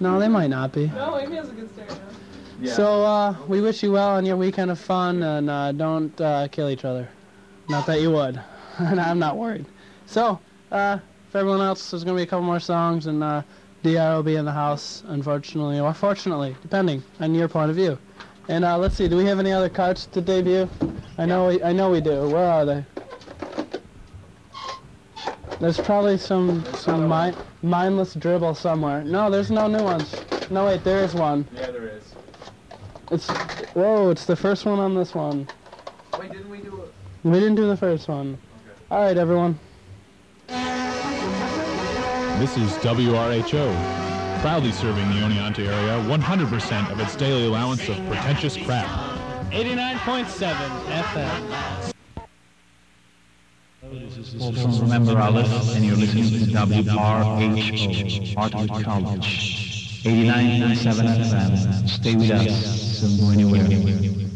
No, 0.00 0.20
they 0.20 0.28
might 0.28 0.48
not 0.50 0.72
be. 0.74 0.88
No, 0.88 1.18
Amy 1.18 1.36
has 1.36 1.48
a 1.48 1.52
good 1.52 1.72
start 1.72 1.98
now. 2.60 2.70
So 2.72 3.04
uh, 3.04 3.36
we 3.48 3.62
wish 3.62 3.82
you 3.82 3.92
well 3.92 4.10
on 4.10 4.26
your 4.26 4.36
weekend 4.36 4.70
of 4.70 4.78
fun, 4.78 5.22
and 5.22 5.48
uh, 5.48 5.72
don't 5.72 6.20
uh, 6.20 6.48
kill 6.48 6.68
each 6.68 6.84
other. 6.84 7.08
Not 7.68 7.84
that 7.86 8.00
you 8.00 8.10
would, 8.10 8.40
and 8.78 8.98
I'm 8.98 9.18
not 9.18 9.36
worried. 9.36 9.66
So 10.06 10.40
uh, 10.72 10.98
for 11.30 11.38
everyone 11.38 11.60
else, 11.60 11.90
there's 11.90 12.02
gonna 12.04 12.16
be 12.16 12.22
a 12.22 12.26
couple 12.26 12.44
more 12.46 12.60
songs, 12.60 13.06
and 13.06 13.22
uh, 13.22 13.42
Dr 13.82 14.16
will 14.16 14.22
be 14.22 14.36
in 14.36 14.44
the 14.44 14.52
house, 14.52 15.02
unfortunately 15.06 15.78
or 15.78 15.92
fortunately, 15.94 16.56
depending 16.62 17.02
on 17.20 17.34
your 17.34 17.48
point 17.48 17.70
of 17.70 17.76
view. 17.76 17.98
And 18.48 18.64
uh, 18.64 18.78
let's 18.78 18.96
see, 18.96 19.08
do 19.08 19.16
we 19.16 19.26
have 19.26 19.38
any 19.38 19.52
other 19.52 19.68
cards 19.68 20.06
to 20.06 20.20
debut? 20.22 20.68
I 21.18 21.26
know 21.26 21.48
we, 21.48 21.62
I 21.62 21.72
know 21.72 21.90
we 21.90 22.00
do. 22.00 22.28
Where 22.28 22.50
are 22.50 22.64
they? 22.64 22.84
There's 25.60 25.78
probably 25.78 26.16
some 26.16 26.64
some 26.74 27.08
mi- 27.08 27.34
mindless 27.62 28.14
dribble 28.14 28.54
somewhere. 28.54 29.02
No, 29.04 29.28
there's 29.30 29.50
no 29.50 29.66
new 29.66 29.82
ones. 29.82 30.14
No, 30.50 30.66
wait, 30.66 30.84
there 30.84 31.04
is 31.04 31.14
one. 31.14 31.46
Yeah, 31.54 31.70
there 31.70 31.88
is. 31.88 32.14
It's 33.10 33.28
whoa! 33.74 34.10
It's 34.10 34.24
the 34.24 34.36
first 34.36 34.64
one 34.64 34.78
on 34.78 34.94
this 34.94 35.14
one. 35.14 35.48
Wait, 36.18 36.30
didn't 36.30 36.48
we 36.48 36.58
do? 36.58 36.77
We 37.24 37.32
didn't 37.32 37.56
do 37.56 37.66
the 37.66 37.76
first 37.76 38.08
one. 38.08 38.38
All 38.90 39.02
right, 39.02 39.16
everyone. 39.16 39.58
This 42.38 42.56
is 42.56 42.70
WRHO, 42.78 44.40
proudly 44.40 44.70
serving 44.70 45.08
the 45.08 45.16
Oneonta 45.16 45.66
area 45.66 45.98
100% 46.08 46.92
of 46.92 47.00
its 47.00 47.16
daily 47.16 47.46
allowance 47.46 47.88
of 47.88 47.96
pretentious 48.06 48.56
crap. 48.56 48.86
89.7 49.50 50.54
FM. 51.02 51.92
Also 54.40 54.82
remember 54.82 55.18
our 55.18 55.32
list, 55.32 55.74
and 55.74 55.84
you're 55.84 55.96
listening 55.96 56.28
to 56.30 56.38
WRHO, 56.52 58.34
Hartwick 58.34 58.84
College. 58.84 60.04
89.7 60.04 61.18
FM. 61.18 61.88
Stay 61.88 62.14
with 62.14 62.30
us. 62.30 63.00
Don't 63.00 63.18
go 63.18 63.32
anywhere. 63.32 64.27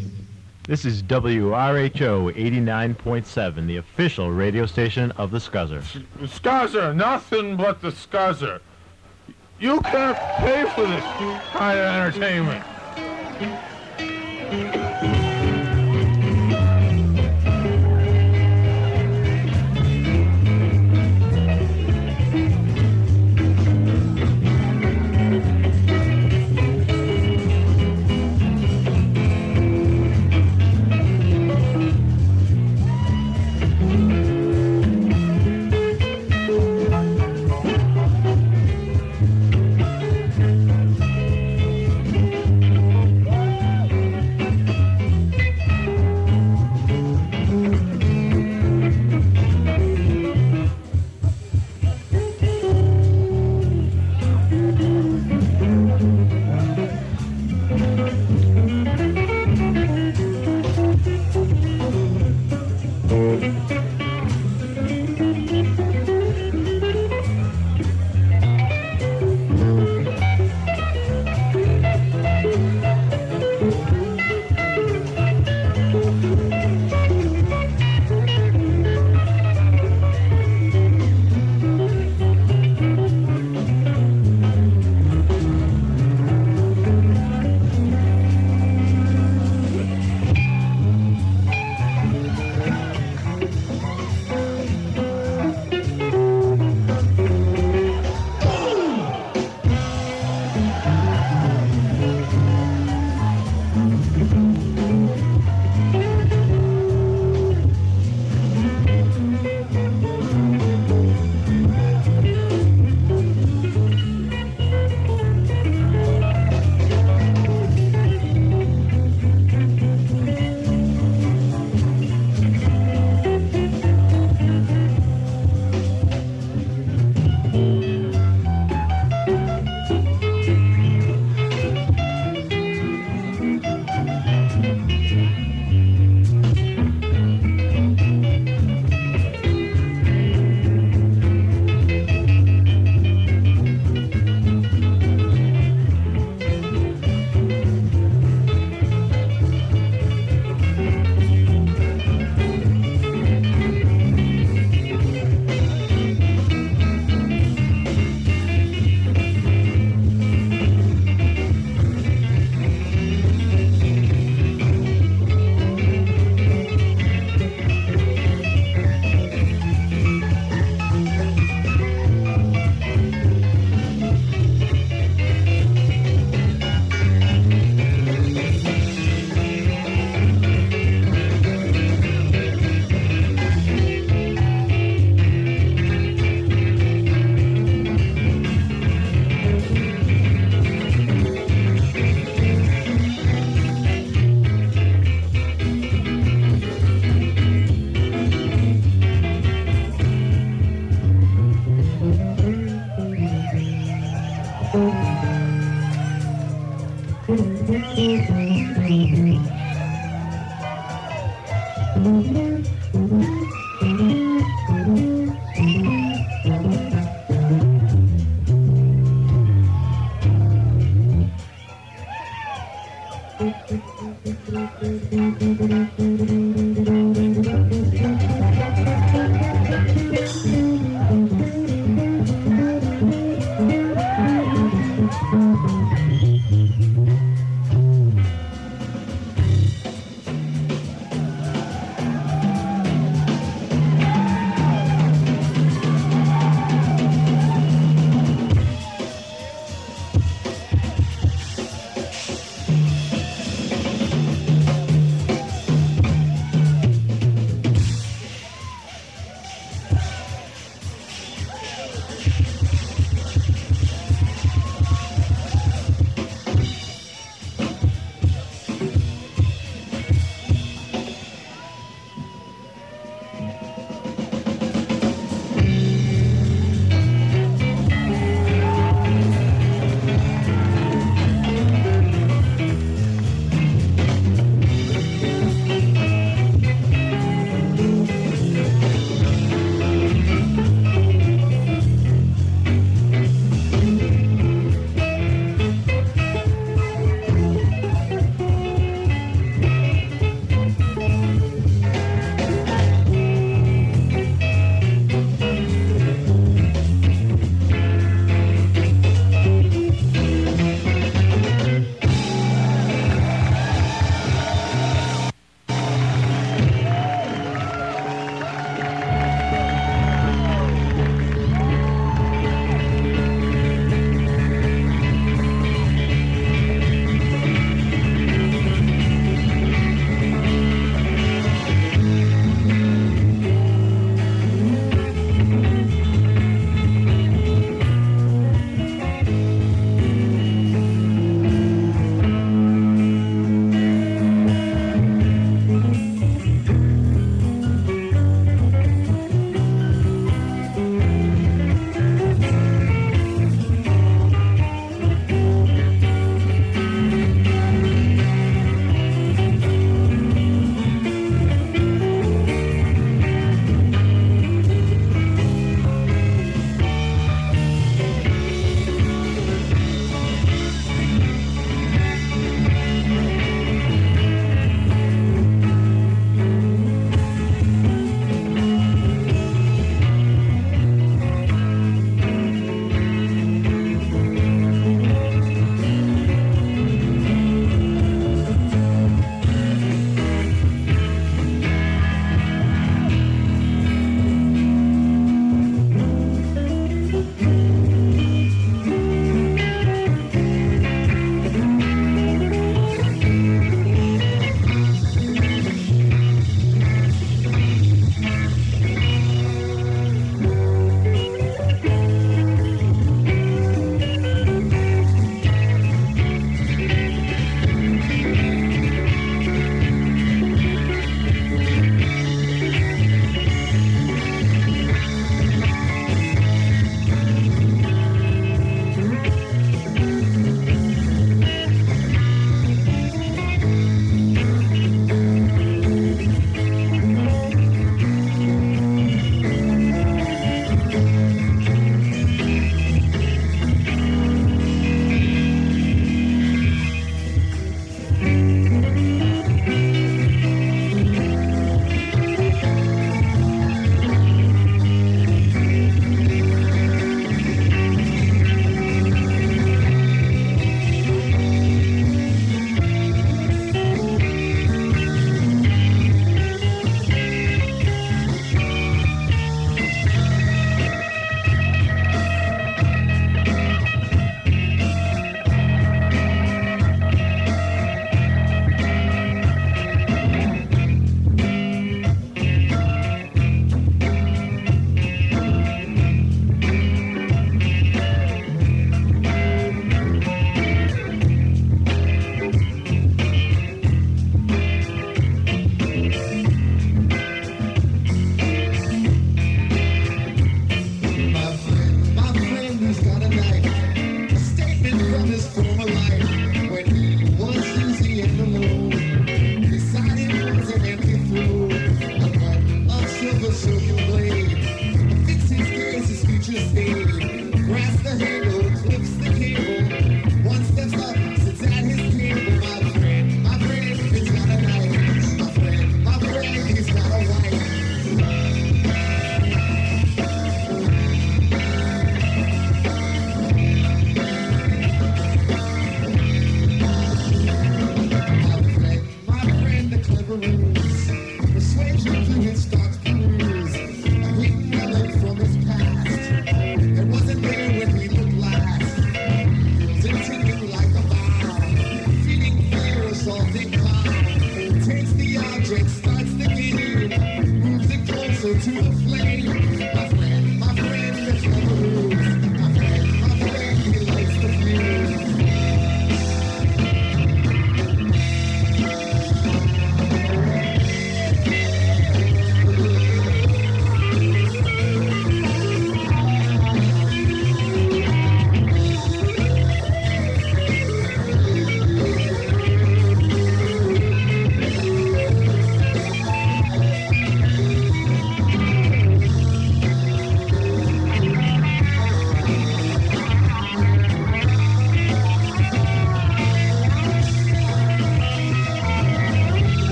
This 0.64 0.84
is 0.84 1.02
WRHO 1.02 2.32
89.7, 2.36 3.66
the 3.66 3.78
official 3.78 4.30
radio 4.30 4.64
station 4.64 5.10
of 5.12 5.32
the 5.32 5.38
Scuzzer. 5.38 5.82
Scuzzer, 6.20 6.94
nothing 6.94 7.56
but 7.56 7.82
the 7.82 7.88
Scuzzer. 7.88 8.60
You 9.58 9.80
can't 9.80 10.16
pay 10.38 10.64
for 10.72 10.86
this 10.86 11.02
kind 11.52 11.78
of 11.80 11.84
entertainment. 11.84 12.64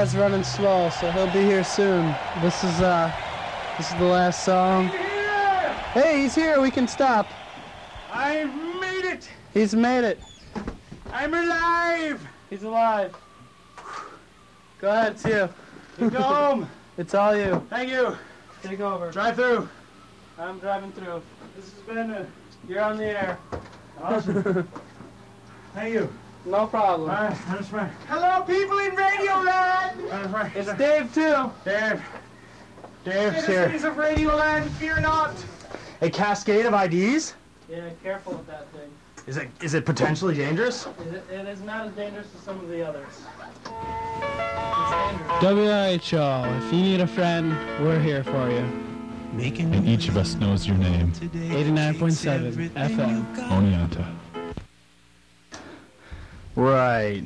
Is 0.00 0.16
running 0.16 0.42
slow, 0.42 0.88
so 0.88 1.10
he'll 1.10 1.30
be 1.30 1.42
here 1.42 1.62
soon. 1.62 2.14
This 2.40 2.64
is 2.64 2.80
uh, 2.80 3.12
this 3.76 3.90
is 3.90 3.98
the 3.98 4.04
last 4.04 4.44
song. 4.44 4.86
Hey, 5.92 6.22
he's 6.22 6.34
here. 6.34 6.58
We 6.58 6.70
can 6.70 6.88
stop. 6.88 7.26
I 8.10 8.44
made 8.80 9.04
it! 9.04 9.28
He's 9.52 9.74
made 9.74 10.04
it. 10.04 10.18
I'm 11.12 11.34
alive! 11.34 12.26
He's 12.48 12.62
alive. 12.62 13.14
Go 14.80 14.88
ahead, 14.88 15.12
it's 15.12 15.24
you. 15.24 16.08
Home. 16.18 16.68
It's 16.98 17.14
all 17.14 17.34
you. 17.34 17.64
Thank 17.70 17.88
you. 17.88 18.16
Take 18.62 18.80
over. 18.80 19.10
Drive 19.10 19.36
through. 19.36 19.68
I'm 20.38 20.58
driving 20.58 20.92
through. 20.92 21.22
This 21.56 21.72
has 21.72 21.80
been 21.86 22.10
a, 22.10 22.26
you're 22.68 22.82
on 22.82 22.98
the 22.98 23.06
air. 23.06 23.38
Awesome. 24.02 24.68
Thank 25.74 25.94
you. 25.94 26.12
No 26.44 26.66
problem. 26.66 27.10
All 27.10 27.16
right, 27.16 27.36
that's 27.48 27.70
right. 27.72 27.90
Hello, 28.08 28.42
people 28.42 28.78
in 28.78 28.92
Radioland! 28.92 30.08
That's 30.10 30.32
right. 30.32 30.52
It's 30.56 30.72
Dave 30.74 31.14
too. 31.14 31.50
Dave. 31.64 32.02
Dave's 33.04 33.44
Citizens 33.44 33.82
here. 33.82 33.90
of 33.90 33.96
Radio 33.96 34.34
Land, 34.34 34.70
fear 34.72 35.00
not. 35.00 35.34
A 36.02 36.10
cascade 36.10 36.66
of 36.66 36.74
IDs? 36.74 37.34
Yeah, 37.68 37.90
careful 38.02 38.34
with 38.34 38.46
that 38.46 38.68
thing. 38.72 38.90
Is 39.26 39.36
it 39.36 39.48
is 39.62 39.74
it 39.74 39.84
potentially 39.84 40.34
dangerous? 40.34 40.86
It, 40.86 41.22
it 41.30 41.46
is 41.46 41.60
not 41.60 41.86
as 41.86 41.92
dangerous 41.92 42.26
as 42.34 42.42
some 42.42 42.58
of 42.58 42.68
the 42.68 42.86
others. 42.86 43.06
WHO, 45.40 46.66
if 46.66 46.72
you 46.72 46.82
need 46.82 47.00
a 47.00 47.06
friend, 47.06 47.52
we're 47.82 48.00
here 48.00 48.24
for 48.24 48.50
you. 48.50 48.66
And 49.32 49.88
each 49.88 50.08
of 50.08 50.16
us 50.16 50.34
knows 50.34 50.66
your 50.66 50.76
name. 50.76 51.12
89.7 51.12 52.70
FM. 52.70 53.36
Oneonta. 53.36 54.19
Right. 56.60 57.24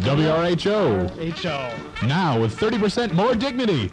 WRHO. 0.00 1.10
HO. 1.42 1.70
Now 2.06 2.40
with 2.40 2.58
30% 2.58 3.12
more 3.12 3.34
dignity. 3.34 3.90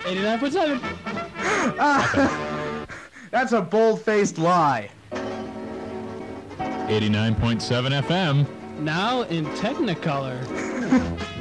89.7. 0.00 2.88
That's 3.30 3.52
a 3.52 3.62
bold-faced 3.62 4.38
lie. 4.38 4.90
89.7 5.12 8.02
FM. 8.02 8.48
Now 8.80 9.22
in 9.22 9.46
Technicolor. 9.46 10.42